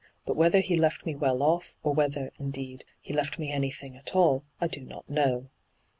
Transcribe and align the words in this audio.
'But 0.25 0.35
whether 0.35 0.61
he 0.61 0.77
left 0.77 1.05
me 1.05 1.13
well 1.15 1.43
off, 1.43 1.75
or 1.83 1.93
whether, 1.93 2.31
indeed, 2.39 2.85
he 2.99 3.13
left 3.13 3.37
me 3.37 3.51
anything 3.51 3.95
at 3.95 4.15
all, 4.15 4.43
I 4.59 4.65
do 4.67 4.81
not 4.81 5.07
know.' 5.07 5.51